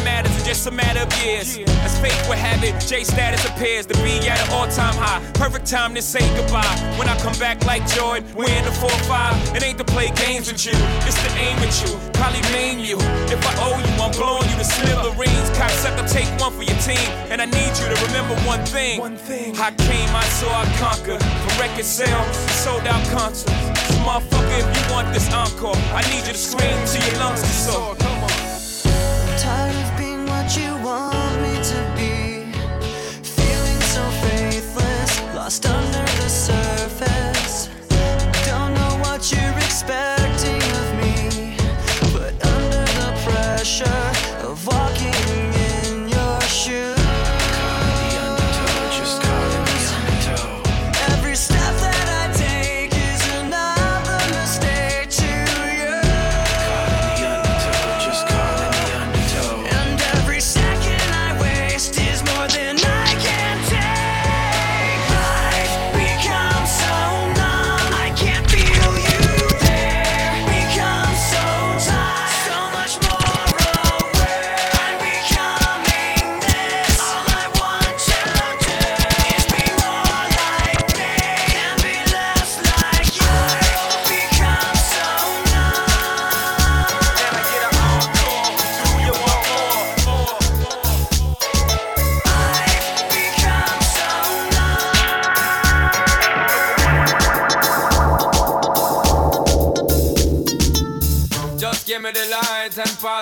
just 0.49 0.66
a 0.66 0.70
matter 0.70 1.01
of 1.05 1.12
years. 1.22 1.59
As 1.84 2.01
fate 2.01 2.16
would 2.26 2.38
have 2.38 2.64
it, 2.64 2.72
J 2.80 3.05
status 3.05 3.44
appears 3.44 3.84
to 3.84 3.94
be 4.01 4.16
at 4.32 4.40
an 4.40 4.49
all-time 4.57 4.94
high. 4.96 5.20
Perfect 5.34 5.66
time 5.66 5.94
to 5.94 6.01
say 6.01 6.24
goodbye. 6.40 6.64
When 6.96 7.07
I 7.07 7.20
come 7.20 7.36
back 7.38 7.66
like 7.66 7.86
Jordan, 7.86 8.24
we're 8.34 8.49
in 8.49 8.64
the 8.64 8.70
4-5. 8.70 9.57
It 9.57 9.62
ain't 9.62 9.76
to 9.76 9.84
play 9.84 10.09
games 10.16 10.51
with 10.51 10.64
you, 10.64 10.72
it's 11.05 11.20
to 11.20 11.30
aim 11.36 11.59
at 11.61 11.76
you. 11.84 11.92
Probably 12.14 12.40
maim 12.57 12.78
you. 12.78 12.96
If 13.28 13.44
I 13.44 13.53
owe 13.61 13.76
you, 13.76 13.92
I'm 14.01 14.11
blowing 14.16 14.49
you 14.49 14.57
to 14.57 14.64
smithereens. 14.64 15.51
Cocksucker, 15.53 16.09
take 16.11 16.28
one 16.40 16.53
for 16.57 16.64
your 16.64 16.80
team. 16.80 17.09
And 17.28 17.42
I 17.42 17.44
need 17.44 17.72
you 17.76 17.86
to 17.92 17.96
remember 18.09 18.34
one 18.49 18.64
thing. 18.64 19.01
One 19.01 19.18
thing. 19.18 19.55
I 19.59 19.70
came, 19.72 20.09
I 20.16 20.24
saw, 20.40 20.49
I 20.49 20.64
conquered. 20.80 21.20
From 21.20 21.61
record 21.61 21.84
sales, 21.84 22.36
sold 22.64 22.86
out 22.88 23.05
concerts. 23.12 23.53
So 23.84 24.01
motherfucker, 24.01 24.64
if 24.64 24.68
you 24.72 24.94
want 24.94 25.12
this 25.12 25.28
encore, 25.30 25.76
I 25.92 26.01
need 26.09 26.24
you 26.24 26.32
to 26.32 26.40
scream 26.40 26.78
till 26.88 27.05
your 27.05 27.20
lungs 27.20 27.44
are 27.44 27.59
sore. 27.68 28.18
Lost 35.49 35.64
under 35.64 36.05
the 36.22 36.28
surface. 36.28 37.70
Don't 38.46 38.74
know 38.74 38.99
what 39.01 39.32
you're 39.32 39.57
expecting 39.57 40.18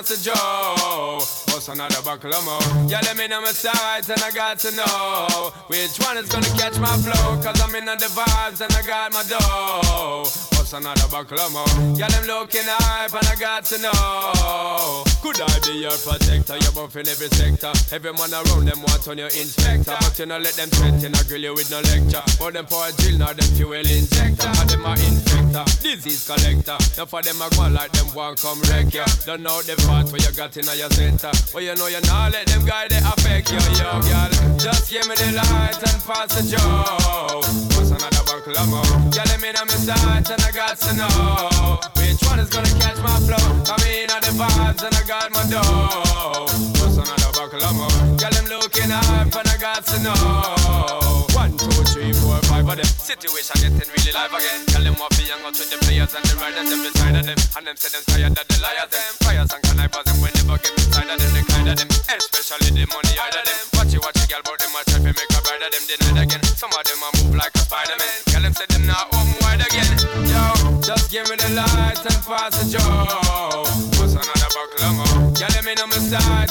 pass 0.07 0.25
joe. 0.25 1.19
What's 1.53 1.69
another 1.69 2.03
buckle 2.03 2.35
of 2.35 2.45
more? 2.45 2.89
Yeah, 2.89 3.01
let 3.03 3.17
me 3.17 3.29
know 3.29 3.41
my 3.41 3.51
sides 3.51 4.11
and 4.11 4.21
I 4.23 4.31
got 4.31 4.59
to 4.61 4.71
know 4.73 5.53
which 5.69 5.97
one 5.99 6.17
is 6.19 6.29
gonna 6.29 6.47
catch 6.59 6.79
my 6.79 6.97
flow. 6.99 7.41
Cause 7.43 7.61
I'm 7.61 7.75
in 7.75 7.87
the 7.87 8.11
vibes 8.15 8.61
and 8.61 8.73
I 8.73 8.83
got 8.83 9.13
my 9.13 9.23
dough. 9.25 10.23
What's 10.57 10.73
another 10.73 11.09
buckle 11.11 11.41
of 11.41 11.53
more? 11.53 11.97
Yeah, 11.97 12.09
them 12.09 12.27
looking 12.27 12.63
hype 12.65 13.15
and 13.15 13.27
I 13.27 13.37
got 13.37 13.65
to 13.67 13.79
know. 13.79 15.16
Could 15.27 15.43
I 15.43 15.59
be 15.67 15.83
your 15.83 15.99
protector? 16.07 16.55
You're 16.55 16.71
buff 16.71 16.95
in 16.95 17.09
every 17.11 17.27
sector. 17.35 17.75
Every 17.91 18.15
man 18.15 18.31
around 18.31 18.71
them 18.71 18.79
wants 18.79 19.11
on 19.11 19.19
your 19.19 19.27
inspector. 19.27 19.99
But 19.99 20.15
you 20.21 20.27
know, 20.27 20.39
let 20.39 20.55
them 20.55 20.71
threaten, 20.71 21.19
I 21.19 21.23
grill 21.27 21.43
you 21.43 21.53
with 21.53 21.67
no 21.67 21.83
lecture. 21.83 22.23
But 22.39 22.55
them 22.55 22.67
for 22.71 22.87
a 22.87 22.95
drill, 22.95 23.19
now 23.19 23.35
them 23.35 23.51
fuel 23.59 23.75
injector. 23.75 24.47
And 24.47 24.71
them 24.71 24.87
are 24.87 24.95
infector, 24.95 25.67
disease 25.83 26.31
collector. 26.31 26.79
Now 26.95 27.11
for 27.11 27.27
them, 27.27 27.43
I 27.43 27.51
go 27.59 27.67
like 27.67 27.91
them 27.91 28.07
one 28.15 28.39
come 28.39 28.63
wreck 28.71 28.95
ya. 28.95 29.03
Don't 29.27 29.43
know 29.43 29.59
the 29.67 29.75
part 29.83 30.15
where 30.15 30.23
you 30.23 30.31
got 30.31 30.55
in 30.55 30.71
your 30.79 30.95
center. 30.95 31.35
But 31.51 31.63
you 31.67 31.75
know 31.75 31.91
you 31.91 31.99
not 32.07 32.31
let 32.31 32.47
them 32.47 32.63
guy 32.63 32.87
they 32.87 33.03
affect 33.03 33.51
you, 33.51 33.59
yo, 33.83 33.99
girl. 34.07 34.31
Just 34.63 34.95
give 34.95 35.11
me 35.11 35.19
the 35.19 35.43
light 35.43 35.75
and 35.75 35.99
pass 36.07 36.39
the 36.39 36.55
joe. 36.55 37.43
What's 37.75 37.91
another 37.91 38.23
buckle 38.31 38.55
of 38.55 38.71
more? 38.71 39.11
Yeah, 39.11 39.27
let 39.27 39.43
me 39.43 39.51
know 39.51 39.67
my 39.67 39.75
sight 39.75 40.31
and 40.31 40.39
I 40.39 40.55
got 40.55 40.79
to 40.87 40.91
know 40.95 41.83
which 41.99 42.23
one 42.31 42.39
is 42.39 42.47
gonna 42.47 42.71
catch 42.79 43.03
my 43.03 43.19
flow. 43.27 43.43
I 43.67 43.75
mean, 43.83 44.07
all 44.15 44.23
the 44.23 44.31
vibes 44.39 44.87
and 44.87 44.95
I 44.95 45.03
got 45.03 45.16
my 45.33 45.43
dough. 45.49 46.47
What's 46.77 46.97
another 47.01 47.33
buckle 47.33 47.63
of 47.65 47.75
more? 47.77 48.17
Girl, 48.21 48.33
them 48.33 48.47
looking 48.53 48.91
hype 48.91 49.33
and 49.33 49.49
I 49.49 49.57
got 49.57 49.85
to 49.89 49.97
know. 50.05 51.27
One, 51.33 51.57
two, 51.57 51.71
three, 51.93 52.13
four, 52.13 52.37
five 52.49 52.69
of 52.69 52.77
them. 52.77 52.85
Situation 52.85 53.57
getting 53.63 53.89
really 53.89 54.13
live 54.13 54.35
again. 54.35 54.67
Tell 54.67 54.85
them 54.85 54.95
what 55.01 55.11
be 55.17 55.25
young 55.25 55.41
out 55.47 55.57
with 55.57 55.71
the 55.71 55.79
players 55.85 56.13
and 56.13 56.25
the 56.27 56.35
riders 56.37 56.69
them 56.69 56.81
beside 56.85 57.17
of 57.17 57.25
them. 57.25 57.39
And 57.57 57.65
them 57.67 57.77
say 57.77 57.91
them 57.95 58.05
tired 58.07 58.37
of 58.37 58.47
the 58.47 58.57
liars 58.61 58.91
them. 58.93 59.13
Fires 59.25 59.51
and 59.55 59.63
connivers 59.65 60.05
them 60.05 60.17
we 60.21 60.29
never 60.37 60.59
get 60.61 60.75
inside 60.77 61.09
of 61.09 61.17
them. 61.17 61.31
The 61.33 61.43
kind 61.49 61.69
of 61.71 61.77
them, 61.81 61.89
especially 61.89 62.71
the 62.77 62.85
money 62.93 63.15
out 63.17 63.37
of 63.37 63.45
them. 63.47 63.59
Watch 63.79 63.95
it, 63.95 64.01
watch 64.05 64.21
it, 64.21 64.29
girl, 64.29 64.43
but 64.45 64.59
them 64.61 64.75
a 64.77 64.81
try 64.85 64.99
to 65.01 65.13
make 65.17 65.33
a 65.33 65.41
bride 65.41 65.65
of 65.65 65.71
them 65.73 65.85
deny 65.87 66.23
again. 66.29 66.43
Some 66.61 66.73
of 66.75 66.83
them 66.85 67.01
a 67.01 67.09
move 67.17 67.35
like 67.41 67.55
a 67.57 67.63
Spider-Man. 67.65 68.15
Girl, 68.31 68.43
them 68.45 68.55
say 68.55 68.69
them 68.69 68.85
not 68.85 69.09
home 69.15 69.33
wide 69.41 69.65
again. 69.65 69.91
Yo, 70.29 70.45
just 70.85 71.09
give 71.09 71.25
me 71.31 71.37
the 71.41 71.51
light 71.57 72.03
and 72.05 72.21
pass 72.27 72.53
the 72.59 72.65
joe. 72.75 73.26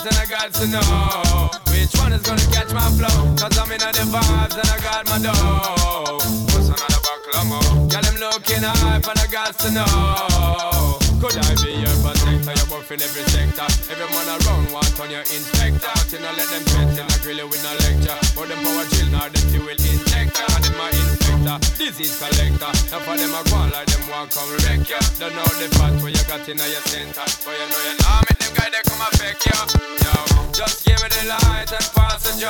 And 0.05 0.17
I 0.17 0.25
got 0.25 0.53
to 0.53 0.67
know 0.67 1.49
which 1.73 1.93
one 1.97 2.13
is 2.13 2.21
gonna 2.21 2.45
catch 2.53 2.69
my 2.73 2.85
flow. 2.93 3.33
Cause 3.33 3.57
I'm 3.57 3.71
in 3.71 3.81
the 3.81 4.05
vibes 4.05 4.53
and 4.53 4.69
I 4.69 4.77
got 4.85 5.03
my 5.09 5.17
dough. 5.17 6.21
What's 6.53 6.69
another 6.69 7.01
buckle 7.01 7.33
of 7.41 7.45
more? 7.49 7.89
Girl, 7.89 8.03
them 8.05 8.17
looking 8.21 8.61
hype 8.61 9.07
and 9.07 9.19
I 9.19 9.27
got 9.27 9.57
to 9.65 9.69
know. 9.73 11.01
Could 11.17 11.41
I 11.41 11.53
be 11.57 11.81
your 11.81 11.95
protector? 12.05 12.53
You're 12.53 12.69
buff 12.69 12.91
in 12.93 13.01
every 13.01 13.25
sector. 13.33 13.65
Every 13.89 14.05
man 14.13 14.29
around 14.29 14.69
want 14.69 14.99
on 15.01 15.09
your 15.09 15.25
inspector. 15.25 15.93
You 16.13 16.21
know 16.21 16.33
let 16.37 16.49
them 16.53 16.63
threaten, 16.69 17.05
I 17.09 17.17
grill 17.25 17.37
you 17.41 17.47
with 17.49 17.63
no 17.65 17.73
lecture. 17.81 18.17
But 18.37 18.53
them 18.53 18.61
power 18.61 18.85
chill, 18.93 19.09
now 19.09 19.25
them 19.25 19.45
fuel 19.49 19.73
injector. 19.73 20.45
Them 20.61 20.75
my 20.77 20.93
inspector, 20.93 21.57
disease 21.81 22.13
collector. 22.21 22.71
Now 22.93 23.01
for 23.01 23.17
them 23.17 23.33
I 23.33 23.41
go 23.49 23.57
like 23.73 23.89
them 23.89 24.05
want 24.13 24.29
come 24.29 24.53
wreck 24.69 24.85
ya. 24.85 25.01
Don't 25.17 25.33
know 25.33 25.49
the 25.57 25.65
fact 25.73 25.97
where 26.05 26.13
you 26.13 26.23
got 26.29 26.45
in 26.45 26.61
your 26.61 26.83
center. 26.93 27.25
But 27.41 27.57
you 27.57 27.67
know 27.73 27.81
you 27.89 27.95
know 27.97 28.44
make 28.65 28.83
they 28.83 28.89
come 28.89 29.01
affect 29.01 29.45
ya. 29.45 29.57
Yo, 30.05 30.51
just 30.51 30.85
give 30.85 30.97
me 31.01 31.07
the 31.09 31.27
light 31.29 31.69
and 31.71 31.87
pass 31.93 32.23
the 32.25 32.33
joe. 32.39 32.49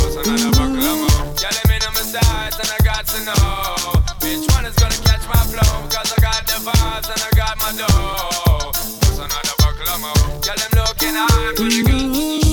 What's 0.00 0.16
another 0.16 0.50
buckle 0.56 0.76
of 0.76 0.98
more? 1.04 1.34
Yeah, 1.40 1.52
let 1.52 1.68
me 1.68 1.76
know 1.82 1.92
my 1.92 2.04
sides 2.04 2.56
and 2.56 2.70
I 2.72 2.78
got 2.84 3.04
to 3.12 3.18
know 3.28 4.00
which 4.24 4.44
one 4.54 4.64
is 4.64 4.76
gonna 4.76 4.96
catch 5.04 5.24
my 5.28 5.42
flow. 5.52 5.72
Cause 5.92 6.12
I 6.16 6.22
got 6.22 6.46
the 6.46 6.58
vibes 6.64 7.08
and 7.12 7.20
I 7.20 7.30
got 7.36 7.54
my 7.58 7.72
dough. 7.76 8.72
What's 9.04 9.18
another 9.18 9.56
buckle 9.58 9.88
of 9.88 10.00
more? 10.00 10.40
Yeah, 10.46 10.56
them 10.56 10.72
looking 10.80 11.14
high 11.14 11.52
pretty 11.56 11.82
good. 11.82 12.45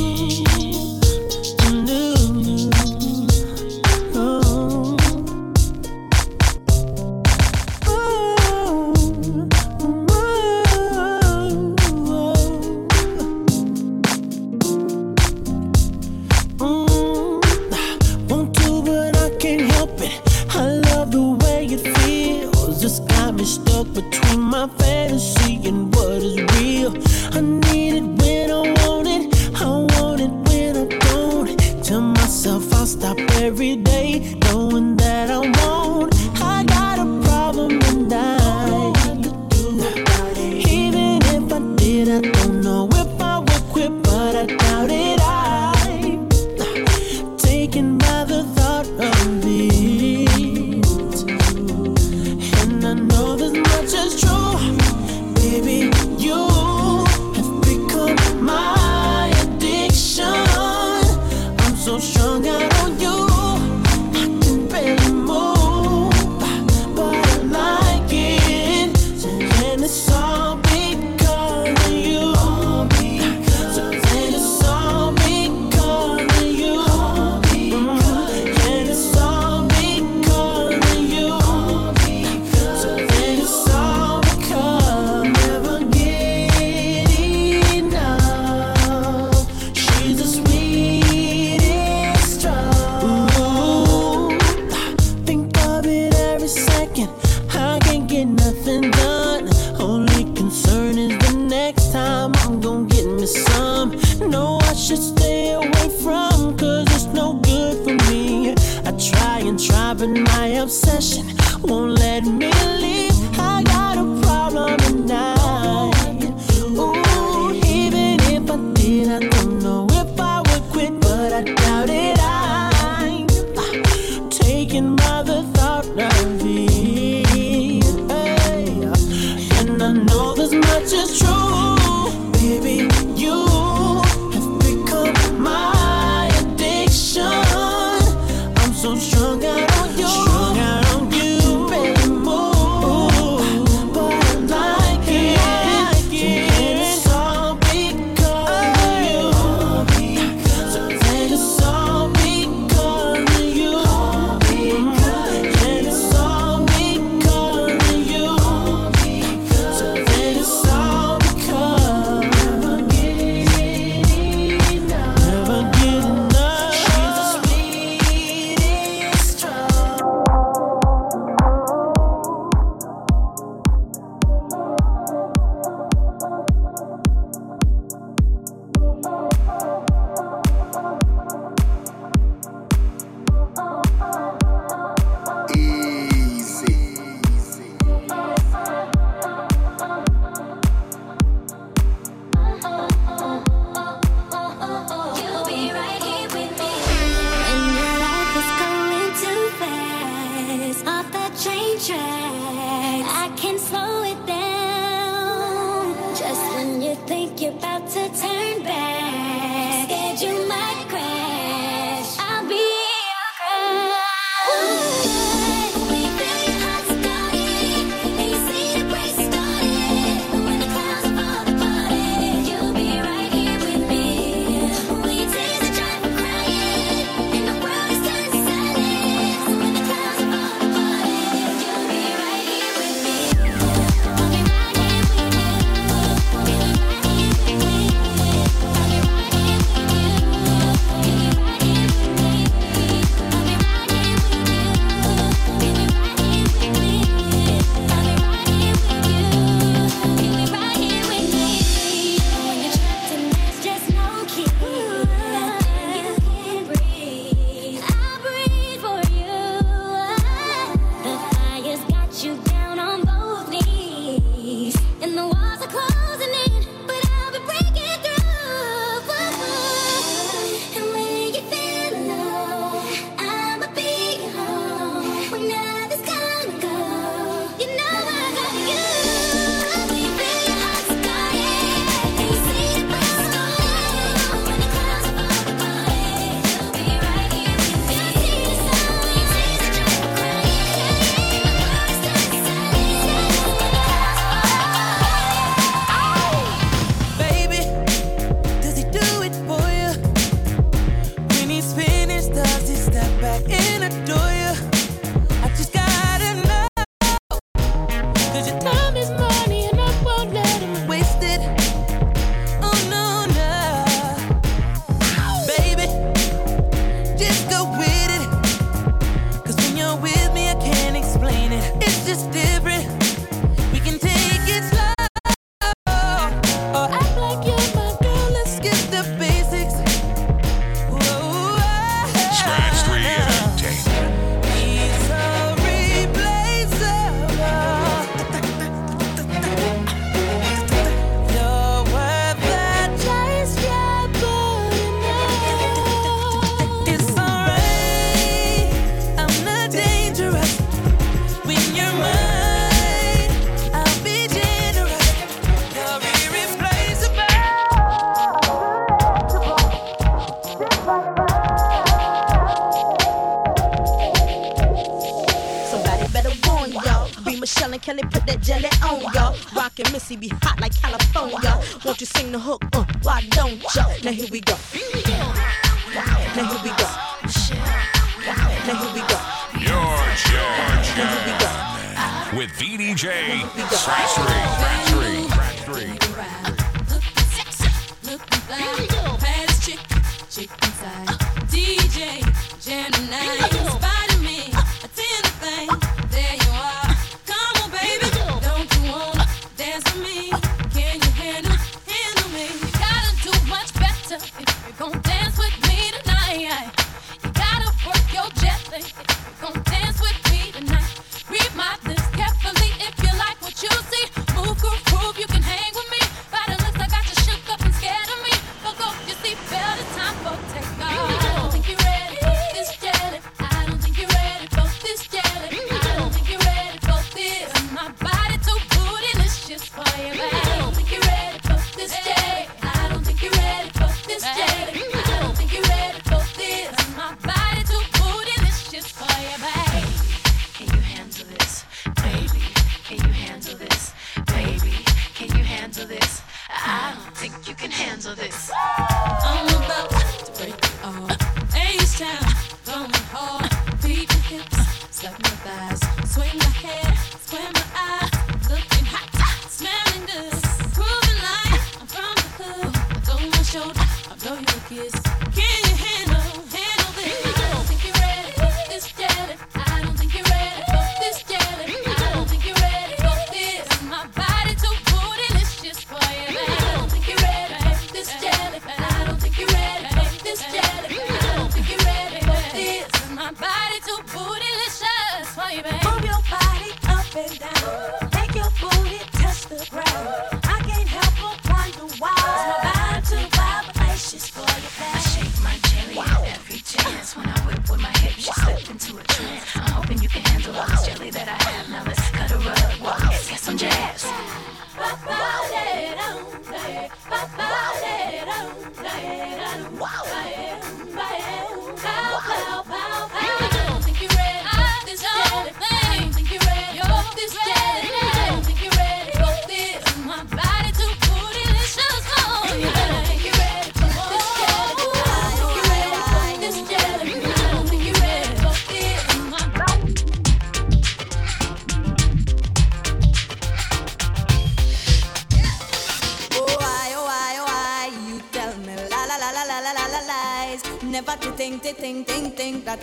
Stuck 23.84 23.94
between 23.94 24.42
my 24.42 24.68
fantasy 24.68 25.56
and 25.68 25.94
what 25.96 26.22
is 26.22 26.38
real. 26.56 26.94
I 27.32 27.42
need 27.42 27.96
it 27.96 28.04
when 28.04 28.52
I 28.52 28.62
want 28.86 29.08
it. 29.08 29.62
I 29.62 29.66
want 29.66 30.22
it 30.22 30.32
when 30.48 30.78
I 30.78 30.98
don't. 30.98 31.84
Tell 31.84 32.02
myself 32.02 32.74
I'll 32.74 32.86
stop 32.86 33.18
every 33.42 33.76
day, 33.76 34.36
knowing 34.44 34.96
that 34.98 35.30
I 35.30 35.53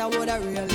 I 0.00 0.06
woulda 0.06 0.40
real 0.40 0.69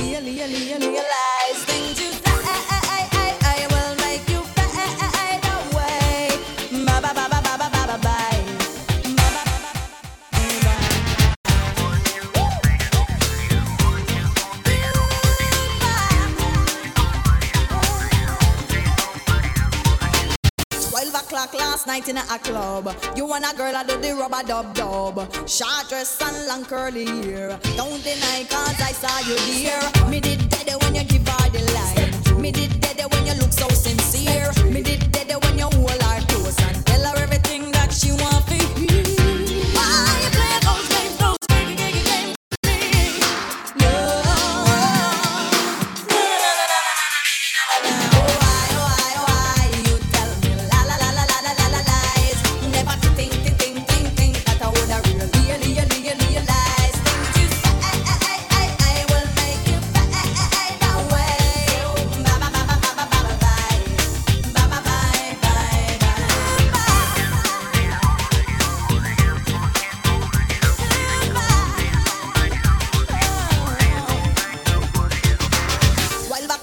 when 23.35 23.43
a 23.43 23.53
girl 23.53 23.75
I 23.75 23.83
do 23.83 23.99
the 23.99 24.15
rubber 24.15 24.47
dub 24.47 24.73
dub. 24.73 25.15
Short 25.45 25.89
dress 25.89 26.21
and 26.21 26.47
long 26.47 26.63
curly 26.63 27.05
hair. 27.05 27.59
Don't 27.75 28.01
deny 28.01 28.45
cause 28.49 28.79
I 28.79 28.93
saw 29.01 29.19
you 29.27 29.35
there. 29.51 30.09
Me 30.09 30.21
did 30.21 30.47
dead 30.47 30.71
when 30.81 30.95
you 30.95 31.03
give 31.03 31.27
her 31.27 31.49
the 31.49 31.61
light. 31.75 32.39
Me 32.39 32.51
did 32.51 32.79
dead 32.79 33.01
when 33.11 33.25
you 33.25 33.33
look 33.41 33.51
so 33.51 33.67
sincere. 33.67 34.53
Me 34.71 34.81
did 34.81 35.11
dead 35.11 35.24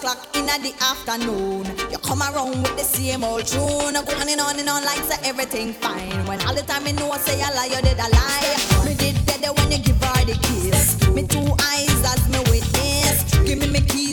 o'clock 0.03 0.37
in 0.37 0.47
the 0.47 0.75
afternoon. 0.81 1.65
You 1.91 1.99
come 1.99 2.23
around 2.23 2.63
with 2.63 2.77
the 2.77 2.83
same 2.83 3.23
old 3.23 3.47
tune. 3.47 3.95
Go 3.95 4.13
on 4.21 4.29
and 4.29 4.41
on 4.41 4.59
and 4.59 4.69
on 4.69 4.85
like 4.85 4.99
say 5.05 5.19
everything 5.23 5.73
fine. 5.75 6.27
When 6.27 6.41
all 6.43 6.55
the 6.55 6.63
time 6.63 6.87
you 6.87 6.93
know 6.95 7.11
I 7.11 7.19
say 7.19 7.41
a 7.41 7.55
lie, 7.55 7.67
you 7.67 7.81
did 7.83 7.99
a 7.99 8.09
lie. 8.11 8.57
Me 8.85 8.95
did 8.95 9.17
that 9.27 9.57
when 9.57 9.71
you 9.71 9.79
give 9.79 10.03
her 10.03 10.25
the 10.25 10.35
kiss. 10.43 11.09
Me 11.09 11.23
two 11.23 11.47
eyes 11.71 12.03
as 12.13 12.29
me 12.29 12.39
witness. 12.51 13.23
Give 13.47 13.59
me 13.59 13.69
me 13.69 13.81
keys. 13.81 14.12